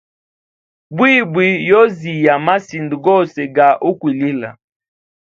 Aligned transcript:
Mbwimbwi 0.91 1.47
yoziya 1.69 2.33
masinda 2.45 2.95
gose 3.05 3.41
ga 3.55 3.67
ukwilila. 3.89 4.49